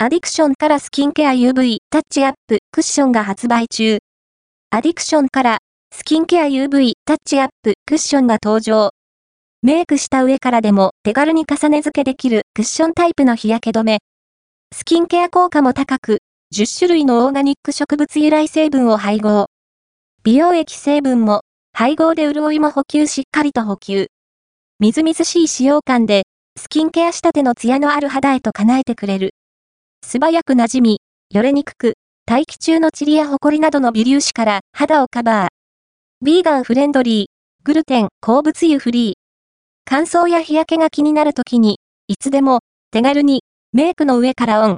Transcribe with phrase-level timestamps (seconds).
[0.00, 3.98] アディクションからスキンケア UV タッチアップクッションが発売中。
[4.70, 5.58] アディクションから
[5.92, 8.90] スキンケア UV タッチアップクッションが登場。
[9.60, 13.98] メイクした上からでも手軽に重ね付けできるクッションタイプの日焼け止め。
[14.72, 16.18] スキンケア効果も高く、
[16.54, 19.46] 10種類のオーガニック植物由来成分を配合。
[20.22, 21.40] 美容液成分も
[21.72, 24.06] 配合で潤いも補給しっかりと補給。
[24.78, 26.22] みずみずしい使用感で、
[26.56, 29.34] スキンケア仕立てのツヤのある肌へと叶えてくれる。
[30.10, 31.00] 素早く馴染み、
[31.34, 31.92] よれにくく、
[32.24, 35.48] 大気中の塵やホコリなどの微粒子から肌をカバー。
[36.24, 37.26] ビーガンフレンドリー、
[37.62, 39.12] グルテン、鉱物油フリー。
[39.84, 43.42] 乾燥や日焼けが気になるときに、いつでも、手軽に、
[43.74, 44.76] メイクの上からオン。